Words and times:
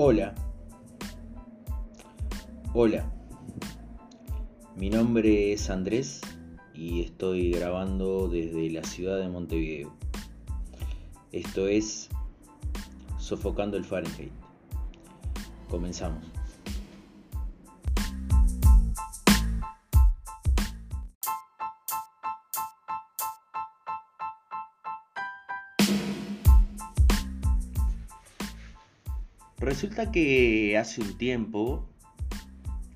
Hola. 0.00 0.32
Hola. 2.72 3.12
Mi 4.76 4.90
nombre 4.90 5.52
es 5.52 5.70
Andrés 5.70 6.20
y 6.72 7.02
estoy 7.02 7.50
grabando 7.50 8.28
desde 8.28 8.70
la 8.70 8.84
ciudad 8.84 9.18
de 9.18 9.28
Montevideo. 9.28 9.92
Esto 11.32 11.66
es 11.66 12.10
Sofocando 13.18 13.76
el 13.76 13.84
Fahrenheit. 13.84 14.30
Comenzamos. 15.68 16.37
Resulta 29.68 30.10
que 30.10 30.78
hace 30.78 31.02
un 31.02 31.18
tiempo 31.18 31.86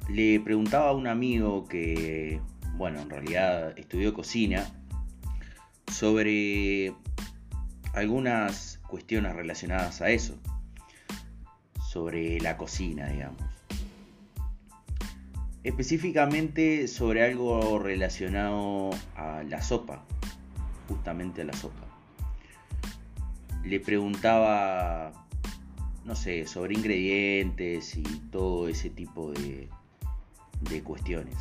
le 0.08 0.40
preguntaba 0.40 0.88
a 0.88 0.92
un 0.92 1.06
amigo 1.06 1.68
que, 1.68 2.40
bueno, 2.76 3.02
en 3.02 3.10
realidad 3.10 3.78
estudió 3.78 4.14
cocina, 4.14 4.64
sobre 5.92 6.94
algunas 7.92 8.80
cuestiones 8.88 9.36
relacionadas 9.36 10.00
a 10.00 10.08
eso, 10.08 10.38
sobre 11.90 12.40
la 12.40 12.56
cocina, 12.56 13.06
digamos. 13.06 13.42
Específicamente 15.64 16.88
sobre 16.88 17.22
algo 17.22 17.80
relacionado 17.80 18.92
a 19.14 19.42
la 19.42 19.60
sopa, 19.60 20.06
justamente 20.88 21.42
a 21.42 21.44
la 21.44 21.52
sopa. 21.52 21.86
Le 23.62 23.78
preguntaba 23.78 25.21
no 26.04 26.16
sé, 26.16 26.46
sobre 26.46 26.74
ingredientes 26.74 27.96
y 27.96 28.02
todo 28.30 28.68
ese 28.68 28.90
tipo 28.90 29.30
de, 29.32 29.68
de 30.60 30.82
cuestiones. 30.82 31.36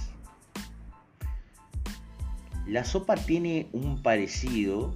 La 2.68 2.86
sopa 2.86 3.16
tiene 3.16 3.68
un 3.74 4.02
parecido 4.02 4.96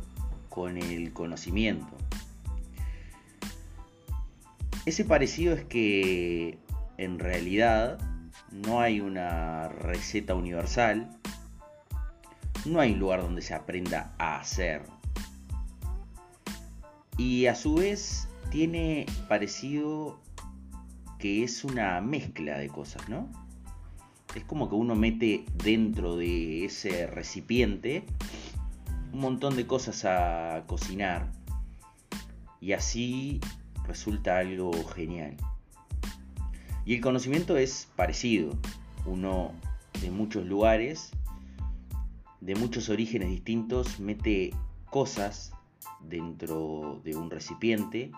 con 0.49 0.77
el 0.77 1.11
conocimiento. 1.13 1.88
Ese 4.85 5.03
parecido 5.03 5.53
es 5.53 5.66
que 5.66 6.59
en 6.97 7.19
realidad 7.19 7.97
no 8.52 8.81
hay 8.81 9.02
una 9.02 9.67
receta 9.67 10.35
universal, 10.35 11.09
no 12.66 12.79
hay 12.79 12.94
un 12.94 13.00
lugar 13.00 13.22
donde 13.22 13.41
se 13.41 13.53
aprenda 13.53 14.13
a 14.19 14.39
hacer. 14.39 14.83
Y 17.17 17.47
a 17.47 17.55
su 17.55 17.75
vez 17.75 18.27
tiene 18.49 19.05
parecido 19.27 20.19
que 21.19 21.43
es 21.43 21.63
una 21.63 22.01
mezcla 22.01 22.57
de 22.57 22.67
cosas, 22.67 23.07
¿no? 23.09 23.29
Es 24.35 24.43
como 24.43 24.69
que 24.69 24.75
uno 24.75 24.95
mete 24.95 25.45
dentro 25.63 26.17
de 26.17 26.66
ese 26.66 27.07
recipiente 27.07 28.05
un 29.13 29.19
montón 29.21 29.55
de 29.55 29.66
cosas 29.66 30.03
a 30.03 30.66
cocinar 30.67 31.31
y 32.59 32.73
así 32.73 33.39
resulta 33.88 34.39
algo 34.39 34.71
genial. 34.89 35.38
Y 36.85 36.95
el 36.95 37.01
conocimiento 37.01 37.57
es 37.57 37.88
parecido. 37.95 38.57
Uno 39.05 39.53
de 40.01 40.11
muchos 40.11 40.45
lugares, 40.45 41.11
de 42.41 42.55
muchos 42.55 42.89
orígenes 42.89 43.29
distintos, 43.29 43.99
mete 43.99 44.53
cosas 44.89 45.53
dentro 46.01 47.01
de 47.03 47.16
un 47.16 47.29
recipiente 47.29 48.11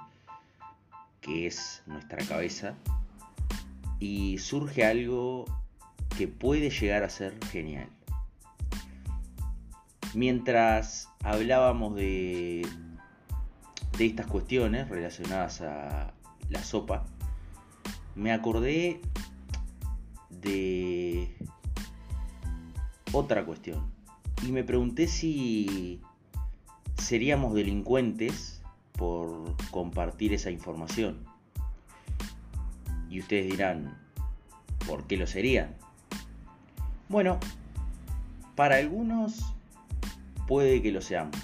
que 1.28 1.45
es 1.45 1.83
nuestra 1.86 2.26
cabeza 2.26 2.76
y 3.99 4.38
surge 4.38 4.86
algo 4.86 5.45
que 6.17 6.27
puede 6.27 6.70
llegar 6.70 7.04
a 7.04 7.10
ser 7.10 7.38
genial. 7.52 7.89
Mientras 10.14 11.10
hablábamos 11.21 11.95
de, 11.95 12.66
de 13.98 14.05
estas 14.05 14.26
cuestiones 14.27 14.87
relacionadas 14.87 15.61
a 15.61 16.14
la 16.49 16.64
sopa, 16.64 17.05
me 18.16 18.32
acordé 18.32 19.02
de 20.30 21.36
otra 23.11 23.45
cuestión 23.45 23.92
y 24.48 24.52
me 24.54 24.64
pregunté 24.64 25.08
si 25.08 26.02
seríamos 26.98 27.54
delincuentes 27.54 28.57
por 28.98 29.56
compartir 29.72 30.34
esa 30.34 30.52
información. 30.52 31.24
Y 33.10 33.20
ustedes 33.20 33.50
dirán, 33.50 33.98
¿por 34.86 35.06
qué 35.08 35.16
lo 35.16 35.28
serían? 35.28 35.76
Bueno, 37.08 37.40
para 38.56 38.78
algunos 38.78 39.54
puede 40.48 40.82
que 40.82 40.92
lo 40.92 41.02
seamos. 41.02 41.38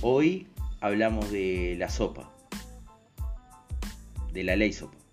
Hoy 0.00 0.46
hablamos 0.80 1.30
de 1.30 1.76
la 1.78 1.88
sopa, 1.88 2.30
de 4.32 4.44
la 4.44 4.56
ley 4.56 4.72
sopa. 4.72 5.03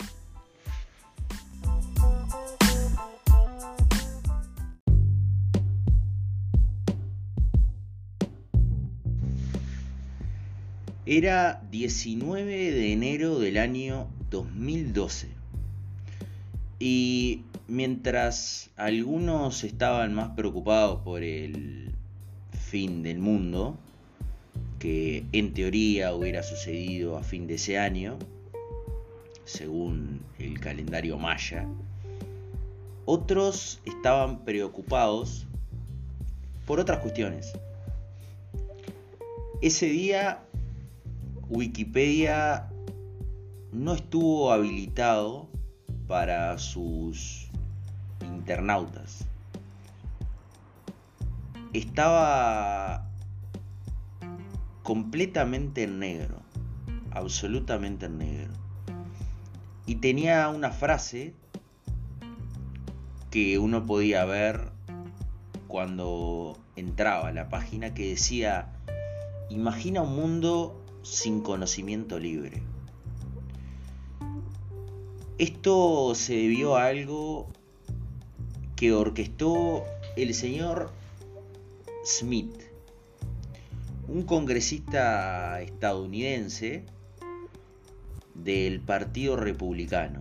Era 11.13 11.61
19 11.71 12.71
de 12.71 12.93
enero 12.93 13.37
del 13.37 13.57
año 13.57 14.07
2012. 14.29 15.27
Y 16.79 17.41
mientras 17.67 18.69
algunos 18.77 19.65
estaban 19.65 20.13
más 20.13 20.29
preocupados 20.37 21.01
por 21.01 21.21
el 21.23 21.91
fin 22.57 23.03
del 23.03 23.19
mundo, 23.19 23.75
que 24.79 25.25
en 25.33 25.53
teoría 25.53 26.13
hubiera 26.13 26.43
sucedido 26.43 27.17
a 27.17 27.23
fin 27.23 27.45
de 27.45 27.55
ese 27.55 27.77
año, 27.77 28.17
según 29.43 30.21
el 30.39 30.61
calendario 30.61 31.17
maya, 31.17 31.67
otros 33.03 33.81
estaban 33.83 34.45
preocupados 34.45 35.45
por 36.65 36.79
otras 36.79 36.99
cuestiones. 36.99 37.51
Ese 39.61 39.87
día 39.87 40.45
Wikipedia 41.53 42.69
no 43.73 43.93
estuvo 43.93 44.53
habilitado 44.53 45.49
para 46.07 46.57
sus 46.57 47.49
internautas. 48.21 49.27
Estaba 51.73 53.05
completamente 54.83 55.83
en 55.83 55.99
negro, 55.99 56.37
absolutamente 57.11 58.05
en 58.05 58.17
negro. 58.19 58.53
Y 59.85 59.95
tenía 59.95 60.47
una 60.47 60.71
frase 60.71 61.33
que 63.29 63.59
uno 63.59 63.85
podía 63.85 64.23
ver 64.23 64.71
cuando 65.67 66.57
entraba 66.77 67.27
a 67.27 67.33
la 67.33 67.49
página 67.49 67.93
que 67.93 68.07
decía, 68.07 68.71
imagina 69.49 70.01
un 70.01 70.15
mundo 70.15 70.80
sin 71.03 71.41
conocimiento 71.41 72.19
libre. 72.19 72.61
Esto 75.37 76.13
se 76.13 76.35
debió 76.35 76.75
a 76.75 76.85
algo 76.87 77.47
que 78.75 78.93
orquestó 78.93 79.83
el 80.15 80.33
señor 80.33 80.91
Smith, 82.05 82.55
un 84.07 84.23
congresista 84.23 85.61
estadounidense 85.61 86.85
del 88.35 88.81
Partido 88.81 89.35
Republicano, 89.35 90.19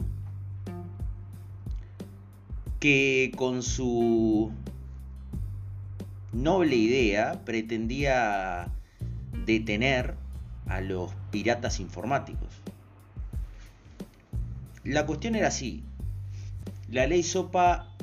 que 2.79 3.33
con 3.37 3.63
su 3.63 4.53
noble 6.33 6.77
idea 6.77 7.45
pretendía 7.45 8.73
detener 9.45 10.20
a 10.71 10.81
los 10.81 11.13
piratas 11.31 11.81
informáticos. 11.81 12.49
La 14.85 15.05
cuestión 15.05 15.35
era 15.35 15.49
así. 15.49 15.85
La 16.89 17.07
ley 17.07 17.23
SOPA 17.23 17.95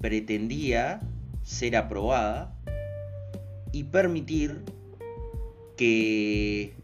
pretendía 0.00 1.00
ser 1.42 1.76
aprobada 1.76 2.54
y 3.72 3.84
permitir 3.84 4.62
que 5.76 6.74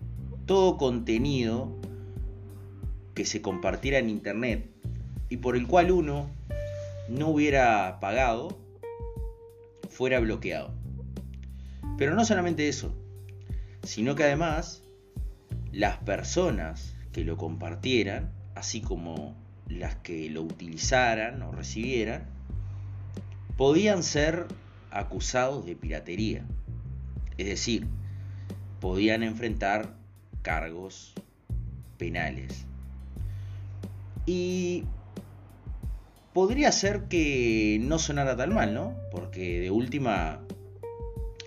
todo 0.47 0.77
contenido 0.79 1.71
que 3.15 3.25
se 3.25 3.41
compartiera 3.43 3.99
en 3.99 4.11
Internet 4.11 4.69
y 5.29 5.37
por 5.37 5.55
el 5.55 5.67
cual 5.67 5.93
uno 5.93 6.29
no 7.09 7.29
hubiera 7.29 8.01
pagado 8.01 8.59
fuera 9.89 10.19
bloqueado. 10.19 10.73
Pero 11.99 12.15
no 12.15 12.25
solamente 12.25 12.69
eso, 12.69 12.93
sino 13.83 14.15
que 14.15 14.25
además 14.25 14.80
las 15.73 15.99
personas 15.99 16.95
que 17.13 17.25
lo 17.25 17.37
compartieran, 17.37 18.31
así 18.55 18.81
como 18.81 19.37
las 19.69 19.95
que 19.97 20.29
lo 20.31 20.43
utilizaran 20.43 21.43
o 21.43 21.53
recibieran, 21.53 22.25
podían 23.57 24.03
ser 24.03 24.47
acusados 24.91 25.65
de 25.67 25.77
piratería. 25.77 26.45
Es 27.39 27.47
decir, 27.47 27.87
podían 28.81 29.23
enfrentar 29.23 29.95
cargos 30.43 31.15
penales. 31.97 32.67
Y 34.27 34.85
podría 36.33 36.73
ser 36.73 37.05
que 37.05 37.79
no 37.81 37.99
sonara 37.99 38.37
tan 38.37 38.55
mal, 38.55 38.75
¿no? 38.75 38.95
Porque 39.11 39.61
de 39.61 39.71
última, 39.71 40.41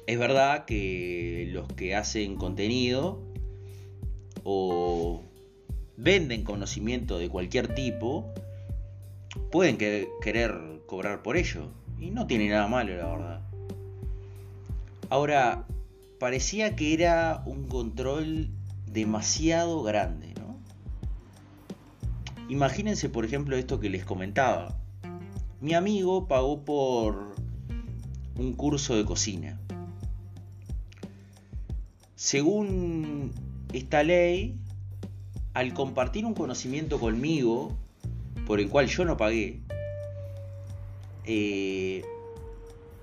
es 0.07 0.19
verdad 0.19 0.65
que 0.65 1.49
los 1.51 1.67
que 1.73 1.95
hacen 1.95 2.35
contenido 2.35 3.32
o 4.44 5.22
venden 5.98 6.44
conocimiento 6.44 7.18
de 7.18 7.30
cualquier 7.30 7.74
tipo, 7.74 8.34
pueden 9.51 9.78
querer 9.78 10.81
cobrar 10.86 11.24
por 11.24 11.38
ello. 11.38 11.69
Y 12.00 12.12
no 12.12 12.28
tiene 12.28 12.50
nada 12.50 12.68
malo, 12.68 12.95
la 12.98 13.07
verdad. 13.07 13.42
Ahora, 15.10 15.66
parecía 16.19 16.75
que 16.75 16.94
era 16.94 17.44
un 17.45 17.68
control 17.68 18.50
demasiado 18.92 19.84
grande, 19.84 20.34
¿no? 20.36 20.57
Imagínense, 22.50 23.10
por 23.10 23.25
ejemplo, 23.25 23.56
esto 23.56 23.80
que 23.80 23.90
les 23.90 24.06
comentaba. 24.06 24.78
Mi 25.62 25.74
amigo 25.74 26.28
pagó 26.28 26.66
por 26.66 27.36
un 28.38 28.54
curso 28.54 28.95
de 28.95 29.06
cocina. 29.06 29.60
Según 32.16 33.31
esta 33.73 34.03
ley, 34.03 34.55
al 35.53 35.73
compartir 35.73 36.25
un 36.25 36.33
conocimiento 36.33 36.99
conmigo, 36.99 37.75
por 38.45 38.59
el 38.59 38.69
cual 38.69 38.87
yo 38.87 39.03
no 39.05 39.17
pagué, 39.17 39.59
eh, 41.25 42.03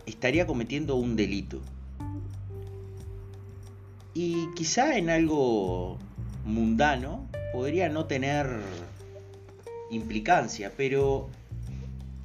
estaría 0.06 0.46
cometiendo 0.46 0.96
un 0.96 1.16
delito. 1.16 1.60
Y 4.14 4.48
quizá 4.54 4.96
en 4.96 5.10
algo 5.10 5.98
mundano 6.44 7.28
podría 7.52 7.88
no 7.88 8.06
tener 8.06 8.60
implicancia, 9.90 10.72
pero 10.76 11.28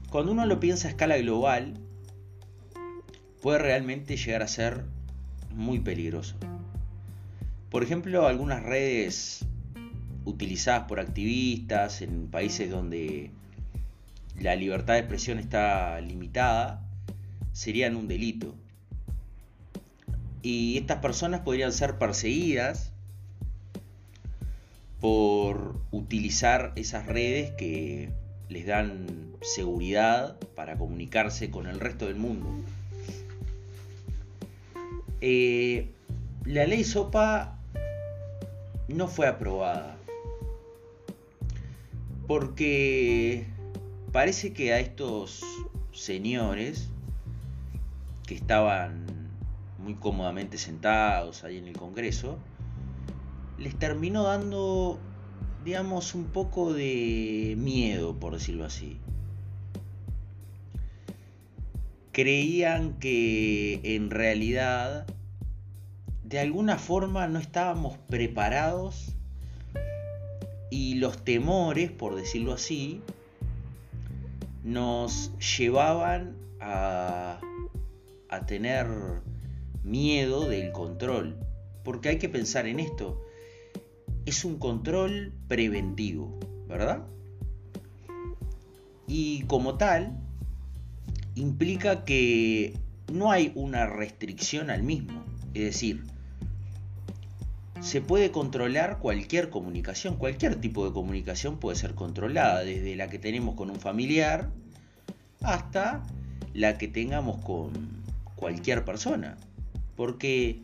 cuando 0.10 0.32
uno 0.32 0.46
lo 0.46 0.60
piensa 0.60 0.88
a 0.88 0.92
escala 0.92 1.18
global, 1.18 1.74
puede 3.42 3.60
realmente 3.60 4.18
llegar 4.18 4.42
a 4.44 4.48
ser 4.48 4.86
muy 5.52 5.80
peligroso. 5.80 6.36
Por 7.70 7.84
ejemplo, 7.84 8.28
algunas 8.28 8.64
redes 8.64 9.46
utilizadas 10.26 10.88
por 10.88 11.00
activistas 11.00 12.02
en 12.02 12.28
países 12.28 12.70
donde 12.70 13.32
la 14.40 14.56
libertad 14.56 14.94
de 14.94 15.00
expresión 15.00 15.40
está 15.40 16.00
limitada, 16.02 16.82
serían 17.54 17.96
un 17.96 18.08
delito. 18.08 18.56
Y 20.42 20.78
estas 20.78 21.00
personas 21.00 21.42
podrían 21.42 21.72
ser 21.72 21.98
perseguidas 21.98 22.92
por 25.00 25.80
utilizar 25.92 26.74
esas 26.76 27.06
redes 27.06 27.52
que 27.52 28.12
les 28.50 28.66
dan 28.66 29.34
seguridad 29.42 30.38
para 30.56 30.78
comunicarse 30.78 31.50
con 31.50 31.68
el 31.68 31.80
resto 31.80 32.08
del 32.08 32.16
mundo. 32.16 32.50
Eh, 35.22 35.90
la 36.44 36.66
ley 36.66 36.84
SOPA 36.84 37.55
no 38.88 39.08
fue 39.08 39.28
aprobada 39.28 39.98
porque 42.28 43.46
parece 44.12 44.54
que 44.54 44.74
a 44.74 44.80
estos 44.80 45.42
señores 45.92 46.90
que 48.26 48.36
estaban 48.36 49.06
muy 49.78 49.96
cómodamente 49.96 50.58
sentados 50.58 51.44
ahí 51.44 51.58
en 51.58 51.68
el 51.68 51.78
Congreso, 51.78 52.40
les 53.60 53.78
terminó 53.78 54.24
dando, 54.24 55.00
digamos, 55.64 56.16
un 56.16 56.26
poco 56.26 56.74
de 56.74 57.56
miedo, 57.58 58.16
por 58.20 58.34
decirlo 58.34 58.66
así. 58.66 58.98
Creían 62.12 62.94
que 62.94 63.82
en 63.84 64.10
realidad, 64.10 65.06
de 66.28 66.40
alguna 66.40 66.80
forma, 66.80 67.28
no 67.28 67.38
estábamos 67.38 68.00
preparados 68.10 69.14
y 70.72 70.96
los 70.96 71.24
temores, 71.24 71.92
por 71.92 72.16
decirlo 72.16 72.54
así, 72.54 73.02
nos 74.64 75.32
llevaban 75.38 76.36
a, 76.60 77.40
tener 78.48 78.88
miedo 79.84 80.50
del 80.50 80.72
control. 80.72 81.38
Porque 81.84 82.10
hay 82.10 82.18
que 82.18 82.28
pensar 82.28 82.68
en 82.68 82.80
esto. 82.80 83.24
Es 84.26 84.44
un 84.44 84.58
control 84.58 85.32
preventivo, 85.48 86.38
¿verdad? 86.68 87.06
Y 89.08 89.44
como 89.44 89.78
tal, 89.78 90.18
implica 91.36 92.04
que 92.04 92.74
no 93.14 93.32
hay 93.32 93.52
una 93.56 93.86
restricción 93.86 94.70
al 94.70 94.84
mismo. 94.84 95.24
Es 95.54 95.64
decir, 95.64 96.04
se 97.86 98.02
puede 98.02 98.32
controlar 98.32 99.00
cualquier 99.00 99.50
comunicación, 99.50 100.18
cualquier 100.18 100.56
tipo 100.56 100.86
de 100.86 100.92
comunicación 100.92 101.58
puede 101.58 101.78
ser 101.78 101.94
controlada, 101.94 102.64
desde 102.64 102.96
la 102.96 103.10
que 103.10 103.20
tenemos 103.20 103.56
con 103.56 103.70
un 103.70 103.80
familiar 103.80 104.50
hasta 105.42 106.04
la 106.54 106.78
que 106.78 106.88
tengamos 106.88 107.38
con 107.44 107.72
cualquier 108.36 108.84
persona 108.84 109.38
porque 109.96 110.62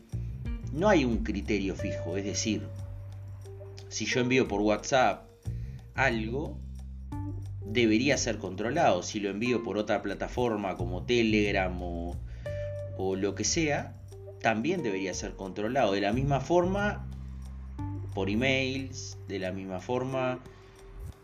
no 0.72 0.88
hay 0.88 1.04
un 1.04 1.18
criterio 1.18 1.74
fijo, 1.74 2.16
es 2.16 2.24
decir, 2.24 2.62
si 3.88 4.06
yo 4.06 4.20
envío 4.20 4.48
por 4.48 4.60
WhatsApp 4.60 5.24
algo, 5.94 6.58
debería 7.64 8.16
ser 8.16 8.38
controlado. 8.38 9.02
Si 9.02 9.20
lo 9.20 9.30
envío 9.30 9.62
por 9.62 9.78
otra 9.78 10.02
plataforma 10.02 10.76
como 10.76 11.04
Telegram 11.04 11.78
o, 11.82 12.16
lo 13.16 13.34
que 13.34 13.44
sea, 13.44 13.94
también 14.40 14.82
debería 14.82 15.12
ser 15.12 15.34
controlado. 15.34 15.92
De 15.92 16.00
la 16.00 16.12
misma 16.12 16.40
forma, 16.40 17.08
por 18.14 18.30
emails, 18.30 19.18
de 19.28 19.38
la 19.38 19.52
misma 19.52 19.80
forma, 19.80 20.40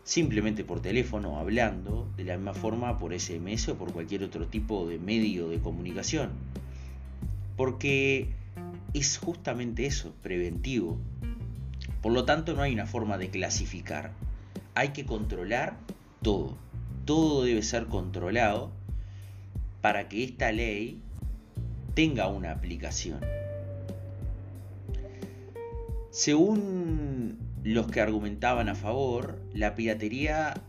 simplemente 0.03 0.63
por 0.63 0.81
teléfono, 0.81 1.39
hablando, 1.39 2.07
de 2.17 2.23
la 2.23 2.35
misma 2.37 2.53
forma 2.53 2.97
por 2.97 3.13
SMS 3.13 3.69
o 3.69 3.75
por 3.75 3.93
cualquier 3.93 4.23
otro 4.23 4.47
tipo 4.47 4.87
de 4.87 4.97
medio 4.97 5.49
de 5.49 5.59
comunicación. 5.59 6.31
Porque 7.55 8.29
es 8.93 9.17
justamente 9.17 9.85
eso, 9.85 10.13
preventivo. 10.23 10.97
Por 12.01 12.13
lo 12.13 12.25
tanto, 12.25 12.53
no 12.53 12.61
hay 12.61 12.73
una 12.73 12.85
forma 12.85 13.17
de 13.17 13.29
clasificar. 13.29 14.13
Hay 14.73 14.89
que 14.89 15.05
controlar 15.05 15.77
todo. 16.21 16.57
Todo 17.05 17.43
debe 17.43 17.61
ser 17.61 17.85
controlado 17.85 18.71
para 19.81 20.07
que 20.09 20.23
esta 20.23 20.51
ley 20.51 21.01
tenga 21.93 22.27
una 22.27 22.51
aplicación. 22.51 23.19
Según 26.11 27.37
los 27.63 27.87
que 27.87 28.01
argumentaban 28.01 28.67
a 28.67 28.75
favor, 28.75 29.39
la 29.53 29.75
piratería 29.75 30.59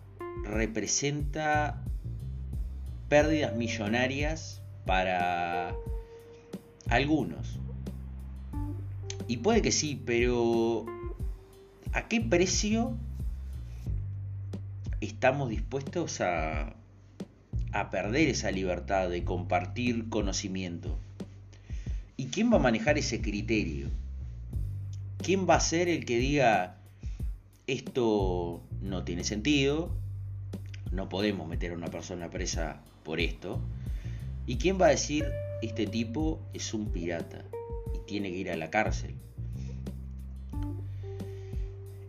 representa 0.44 1.82
pérdidas 3.08 3.56
millonarias 3.56 4.60
para 4.84 5.74
algunos. 6.88 7.58
Y 9.28 9.38
puede 9.38 9.62
que 9.62 9.72
sí, 9.72 10.02
pero 10.04 10.84
¿a 11.92 12.06
qué 12.08 12.20
precio 12.20 12.96
estamos 15.00 15.48
dispuestos 15.48 16.20
a, 16.20 16.74
a 17.72 17.90
perder 17.90 18.28
esa 18.28 18.50
libertad 18.50 19.08
de 19.08 19.24
compartir 19.24 20.10
conocimiento? 20.10 20.98
¿Y 22.18 22.26
quién 22.26 22.52
va 22.52 22.56
a 22.56 22.60
manejar 22.60 22.98
ese 22.98 23.22
criterio? 23.22 23.88
¿Quién 25.22 25.46
va 25.48 25.56
a 25.56 25.60
ser 25.60 25.88
el 25.88 26.04
que 26.04 26.18
diga 26.18 26.78
esto 27.66 28.62
no 28.80 29.04
tiene 29.04 29.24
sentido? 29.24 29.90
No 30.92 31.08
podemos 31.08 31.46
meter 31.48 31.72
a 31.72 31.74
una 31.74 31.88
persona 31.88 32.30
presa 32.30 32.82
por 33.04 33.20
esto. 33.20 33.60
¿Y 34.46 34.56
quién 34.56 34.80
va 34.80 34.86
a 34.86 34.90
decir 34.90 35.26
este 35.62 35.86
tipo 35.86 36.40
es 36.54 36.72
un 36.72 36.86
pirata 36.86 37.44
y 37.94 37.98
tiene 38.06 38.30
que 38.30 38.36
ir 38.36 38.50
a 38.50 38.56
la 38.56 38.70
cárcel. 38.70 39.14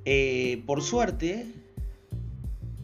Eh, 0.06 0.64
por 0.66 0.82
suerte, 0.82 1.46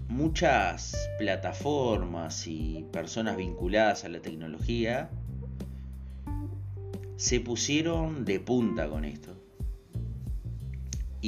muchas 0.10 1.10
plataformas 1.18 2.48
y 2.48 2.86
personas 2.92 3.38
vinculadas 3.38 4.04
a 4.04 4.10
la 4.10 4.20
tecnología 4.20 5.10
se 7.16 7.40
pusieron 7.40 8.26
de 8.26 8.40
punta 8.40 8.90
con 8.90 9.06
esto. 9.06 9.37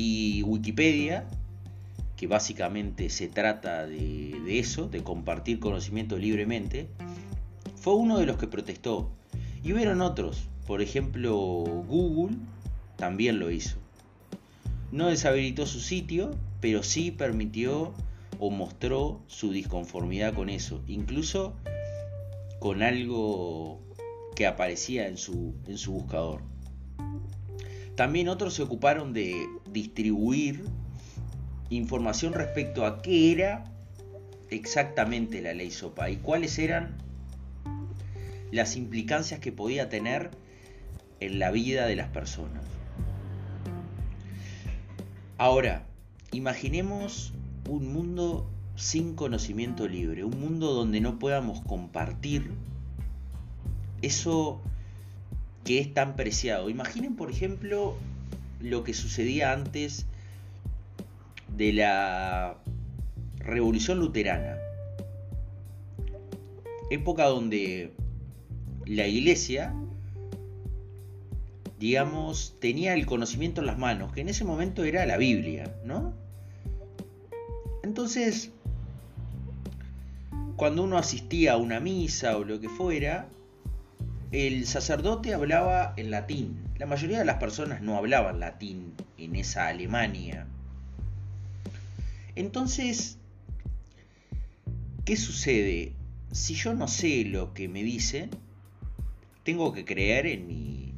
Y 0.01 0.43
Wikipedia 0.43 1.27
que 2.15 2.25
básicamente 2.25 3.09
se 3.09 3.27
trata 3.27 3.85
de, 3.85 4.57
eso, 4.57 4.87
de 4.87 5.03
compartir 5.03 5.59
conocimiento 5.59 6.17
libremente, 6.17 6.87
fue 7.75 7.95
uno 7.95 8.17
de 8.17 8.25
los 8.25 8.37
que 8.37 8.47
protestó. 8.47 9.09
Y 9.61 9.73
hubieron 9.73 9.99
otros, 9.99 10.47
por 10.67 10.81
ejemplo 10.81 11.35
Google 11.35 12.37
también 12.95 13.39
lo 13.39 13.51
hizo. 13.51 13.75
No 14.93 15.07
deshabilitó 15.07 15.65
su 15.65 15.81
sitio, 15.81 16.31
pero 16.61 16.81
sí 16.81 17.11
permitió 17.11 17.93
o 18.39 18.51
mostró 18.51 19.21
su 19.27 19.51
disconformidad 19.51 20.33
con 20.33 20.49
eso, 20.49 20.81
incluso 20.87 21.55
con 22.59 22.83
algo 22.83 23.81
que 24.33 24.47
aparecía 24.47 25.09
en 25.09 25.17
su, 25.17 25.55
en 25.67 25.77
su 25.77 25.91
buscador. 25.91 26.41
También 27.99 28.29
otros 28.29 28.53
se 28.53 28.63
ocuparon 28.63 29.11
de 29.11 29.45
distribuir 29.71 30.65
información 31.69 32.33
respecto 32.33 32.85
a 32.85 33.01
qué 33.01 33.31
era 33.31 33.63
exactamente 34.49 35.41
la 35.41 35.53
ley 35.53 35.71
SOPA 35.71 36.09
y 36.09 36.17
cuáles 36.17 36.57
eran 36.57 36.97
las 38.51 38.75
implicancias 38.75 39.39
que 39.39 39.51
podía 39.51 39.89
tener 39.89 40.31
en 41.19 41.39
la 41.39 41.51
vida 41.51 41.85
de 41.85 41.95
las 41.95 42.09
personas. 42.09 42.63
Ahora, 45.37 45.85
imaginemos 46.31 47.33
un 47.67 47.93
mundo 47.93 48.49
sin 48.75 49.13
conocimiento 49.15 49.87
libre, 49.87 50.23
un 50.23 50.39
mundo 50.39 50.73
donde 50.73 51.01
no 51.01 51.19
podamos 51.19 51.61
compartir 51.61 52.51
eso 54.01 54.61
que 55.63 55.79
es 55.79 55.93
tan 55.93 56.15
preciado. 56.15 56.69
Imaginen, 56.69 57.15
por 57.15 57.29
ejemplo, 57.29 57.95
lo 58.59 58.83
que 58.83 58.93
sucedía 58.93 59.53
antes 59.53 60.05
de 61.55 61.73
la 61.73 62.57
Revolución 63.39 63.99
Luterana. 63.99 64.57
Época 66.89 67.25
donde 67.25 67.91
la 68.85 69.07
iglesia, 69.07 69.73
digamos, 71.79 72.55
tenía 72.59 72.93
el 72.93 73.05
conocimiento 73.05 73.61
en 73.61 73.67
las 73.67 73.77
manos, 73.77 74.11
que 74.11 74.21
en 74.21 74.29
ese 74.29 74.43
momento 74.43 74.83
era 74.83 75.05
la 75.05 75.17
Biblia, 75.17 75.75
¿no? 75.85 76.13
Entonces, 77.83 78.51
cuando 80.55 80.83
uno 80.83 80.97
asistía 80.97 81.53
a 81.53 81.57
una 81.57 81.79
misa 81.79 82.37
o 82.37 82.43
lo 82.43 82.59
que 82.59 82.69
fuera, 82.69 83.29
el 84.31 84.67
sacerdote 84.67 85.33
hablaba 85.33 85.93
en 85.97 86.11
latín. 86.11 86.63
La 86.77 86.85
mayoría 86.85 87.19
de 87.19 87.25
las 87.25 87.37
personas 87.37 87.81
no 87.81 87.97
hablaban 87.97 88.39
latín 88.39 88.93
en 89.17 89.35
esa 89.35 89.67
Alemania. 89.67 90.47
Entonces, 92.35 93.17
¿qué 95.03 95.17
sucede? 95.17 95.93
Si 96.31 96.53
yo 96.53 96.73
no 96.75 96.87
sé 96.87 97.25
lo 97.25 97.53
que 97.53 97.67
me 97.67 97.81
dicen, 97.83 98.29
tengo 99.43 99.73
que 99.73 99.83
creer 99.83 100.27
en 100.27 100.47
mi, 100.47 100.93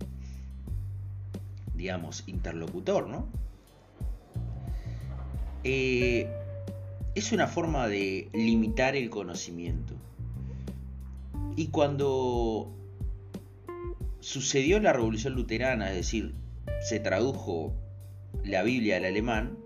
digamos, 1.73 2.25
interlocutor, 2.27 3.07
¿no? 3.07 3.27
Eh, 5.63 6.29
es 7.15 7.31
una 7.31 7.47
forma 7.47 7.87
de 7.87 8.29
limitar 8.33 8.97
el 8.97 9.09
conocimiento. 9.09 9.93
Y 11.55 11.67
cuando 11.67 12.80
sucedió 14.21 14.79
la 14.79 14.93
revolución 14.93 15.33
luterana, 15.33 15.89
es 15.89 15.97
decir, 15.97 16.33
se 16.87 16.99
tradujo 16.99 17.73
la 18.43 18.63
Biblia 18.63 18.97
al 18.97 19.05
alemán, 19.05 19.57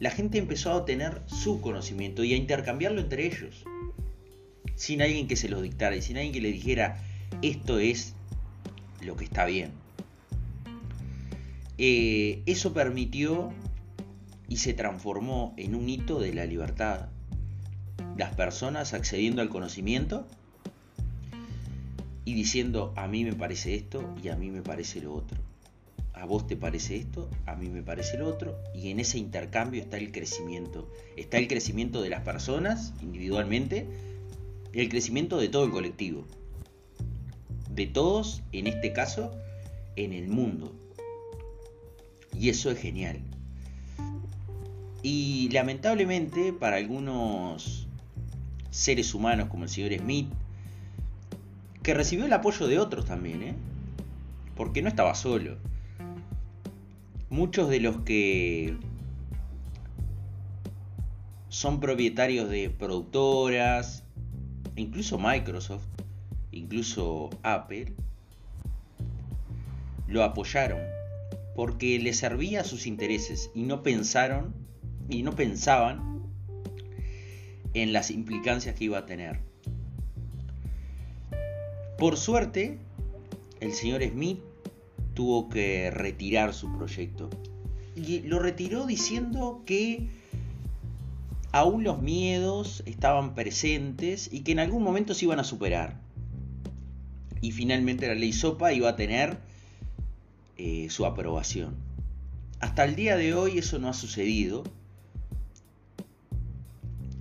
la 0.00 0.10
gente 0.10 0.38
empezó 0.38 0.72
a 0.72 0.84
tener 0.84 1.22
su 1.26 1.60
conocimiento 1.60 2.24
y 2.24 2.34
a 2.34 2.36
intercambiarlo 2.36 3.00
entre 3.00 3.26
ellos, 3.26 3.64
sin 4.74 5.00
alguien 5.00 5.28
que 5.28 5.36
se 5.36 5.48
los 5.48 5.62
dictara 5.62 5.94
y 5.94 6.02
sin 6.02 6.16
alguien 6.16 6.32
que 6.32 6.40
le 6.40 6.50
dijera, 6.50 7.00
esto 7.40 7.78
es 7.78 8.14
lo 9.00 9.16
que 9.16 9.24
está 9.24 9.44
bien. 9.44 9.70
Eh, 11.78 12.42
eso 12.46 12.72
permitió 12.72 13.52
y 14.48 14.56
se 14.56 14.74
transformó 14.74 15.54
en 15.56 15.74
un 15.74 15.88
hito 15.88 16.20
de 16.20 16.34
la 16.34 16.46
libertad. 16.46 17.08
Las 18.16 18.34
personas 18.34 18.92
accediendo 18.92 19.40
al 19.40 19.48
conocimiento 19.48 20.26
y 22.32 22.34
diciendo 22.34 22.94
a 22.96 23.08
mí 23.08 23.24
me 23.24 23.34
parece 23.34 23.74
esto 23.74 24.02
y 24.22 24.28
a 24.28 24.36
mí 24.36 24.50
me 24.50 24.62
parece 24.62 25.02
lo 25.02 25.12
otro. 25.12 25.38
A 26.14 26.24
vos 26.24 26.46
te 26.46 26.56
parece 26.56 26.96
esto, 26.96 27.28
a 27.44 27.56
mí 27.56 27.68
me 27.68 27.82
parece 27.82 28.16
lo 28.16 28.26
otro, 28.26 28.58
y 28.74 28.90
en 28.90 29.00
ese 29.00 29.18
intercambio 29.18 29.82
está 29.82 29.98
el 29.98 30.12
crecimiento. 30.12 30.88
Está 31.14 31.36
el 31.36 31.46
crecimiento 31.46 32.00
de 32.00 32.08
las 32.08 32.22
personas 32.22 32.94
individualmente 33.02 33.86
y 34.72 34.80
el 34.80 34.88
crecimiento 34.88 35.36
de 35.36 35.50
todo 35.50 35.64
el 35.64 35.72
colectivo. 35.72 36.24
De 37.70 37.86
todos, 37.86 38.42
en 38.52 38.66
este 38.66 38.94
caso, 38.94 39.36
en 39.96 40.14
el 40.14 40.28
mundo. 40.28 40.72
Y 42.38 42.48
eso 42.48 42.70
es 42.70 42.78
genial. 42.78 43.20
Y 45.02 45.50
lamentablemente 45.50 46.54
para 46.54 46.76
algunos 46.76 47.86
seres 48.70 49.12
humanos 49.12 49.50
como 49.50 49.64
el 49.64 49.70
señor 49.70 49.92
Smith, 49.98 50.28
que 51.82 51.94
recibió 51.94 52.26
el 52.26 52.32
apoyo 52.32 52.66
de 52.66 52.78
otros 52.78 53.04
también, 53.04 53.42
¿eh? 53.42 53.54
porque 54.56 54.82
no 54.82 54.88
estaba 54.88 55.14
solo. 55.14 55.56
Muchos 57.30 57.68
de 57.68 57.80
los 57.80 57.98
que 58.02 58.76
son 61.48 61.80
propietarios 61.80 62.48
de 62.48 62.70
productoras, 62.70 64.04
incluso 64.76 65.18
Microsoft, 65.18 65.84
incluso 66.50 67.30
Apple, 67.42 67.92
lo 70.06 70.22
apoyaron 70.22 70.80
porque 71.54 71.98
le 71.98 72.12
servía 72.12 72.60
a 72.60 72.64
sus 72.64 72.86
intereses 72.86 73.50
y 73.54 73.62
no 73.62 73.82
pensaron 73.82 74.54
y 75.08 75.22
no 75.22 75.34
pensaban 75.34 76.22
en 77.74 77.92
las 77.92 78.10
implicancias 78.10 78.74
que 78.74 78.84
iba 78.84 78.98
a 78.98 79.06
tener. 79.06 79.51
Por 82.02 82.16
suerte, 82.16 82.80
el 83.60 83.74
señor 83.74 84.02
Smith 84.02 84.40
tuvo 85.14 85.48
que 85.48 85.88
retirar 85.92 86.52
su 86.52 86.76
proyecto. 86.76 87.30
Y 87.94 88.22
lo 88.22 88.40
retiró 88.40 88.86
diciendo 88.86 89.62
que 89.66 90.08
aún 91.52 91.84
los 91.84 92.02
miedos 92.02 92.82
estaban 92.86 93.36
presentes 93.36 94.28
y 94.32 94.40
que 94.40 94.50
en 94.50 94.58
algún 94.58 94.82
momento 94.82 95.14
se 95.14 95.26
iban 95.26 95.38
a 95.38 95.44
superar. 95.44 96.00
Y 97.40 97.52
finalmente 97.52 98.08
la 98.08 98.16
ley 98.16 98.32
SOPA 98.32 98.72
iba 98.72 98.88
a 98.88 98.96
tener 98.96 99.38
eh, 100.56 100.88
su 100.90 101.06
aprobación. 101.06 101.76
Hasta 102.58 102.82
el 102.84 102.96
día 102.96 103.16
de 103.16 103.32
hoy 103.34 103.58
eso 103.58 103.78
no 103.78 103.88
ha 103.88 103.94
sucedido 103.94 104.64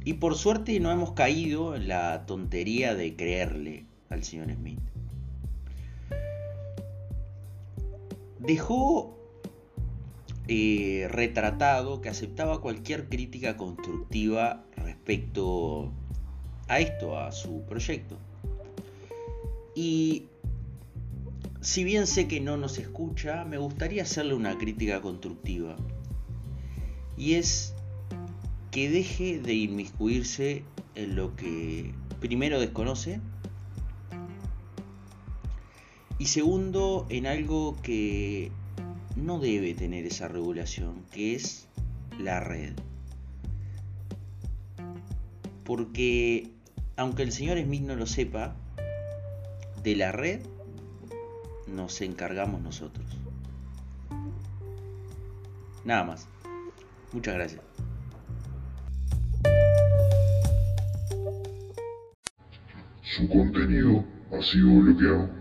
y 0.04 0.14
por 0.14 0.36
suerte 0.36 0.80
no 0.80 0.92
hemos 0.92 1.12
caído 1.12 1.76
en 1.76 1.88
la 1.88 2.26
tontería 2.26 2.96
de 2.96 3.16
creerle 3.16 3.91
al 4.12 4.24
señor 4.24 4.54
Smith. 4.54 4.80
Dejó 8.40 9.18
eh, 10.48 11.08
retratado 11.10 12.02
que 12.02 12.10
aceptaba 12.10 12.62
cualquier 12.62 13.08
crítica 13.08 13.58
constructiva 13.58 14.64
respecto 14.76 15.92
a 16.68 16.80
esto, 16.80 17.18
a 17.18 17.32
su 17.32 17.64
proyecto. 17.64 18.18
Y 19.76 20.26
si 21.62 21.84
bien 21.84 22.08
sé 22.08 22.28
que 22.28 22.42
no 22.42 22.58
nos 22.58 22.78
escucha, 22.80 23.46
me 23.46 23.58
gustaría 23.58 24.04
hacerle 24.04 24.34
una 24.34 24.58
crítica 24.58 25.02
constructiva. 25.02 25.78
Y 27.18 27.36
es 27.36 27.74
que 28.72 28.90
deje 28.90 29.40
de 29.40 29.54
inmiscuirse 29.54 30.64
en 30.96 31.16
lo 31.16 31.36
que 31.36 31.94
primero 32.20 32.60
desconoce 32.60 33.22
y 36.22 36.28
segundo 36.28 37.08
en 37.10 37.26
algo 37.26 37.76
que 37.82 38.52
no 39.16 39.40
debe 39.40 39.74
tener 39.74 40.06
esa 40.06 40.28
regulación, 40.28 41.04
que 41.12 41.34
es 41.34 41.68
la 42.20 42.40
red. 42.40 42.74
Porque 45.64 46.52
aunque 46.96 47.24
el 47.24 47.32
señor 47.32 47.60
Smith 47.60 47.82
no 47.82 47.96
lo 47.96 48.06
sepa, 48.06 48.56
de 49.82 49.96
la 49.96 50.12
red 50.12 50.42
nos 51.66 52.00
encargamos 52.02 52.62
nosotros. 52.62 53.08
Nada 55.86 56.04
más. 56.04 56.28
Muchas 57.14 57.34
gracias. 57.34 57.62
Su 63.02 63.28
contenido 63.28 64.06
ha 64.32 64.44
sido 64.44 64.82
bloqueado. 64.82 65.41